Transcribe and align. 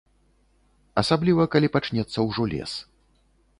Асабліва 1.01 1.45
калі 1.57 1.71
пачнецца 1.77 2.19
ўжо 2.31 2.51
лес. 2.57 2.71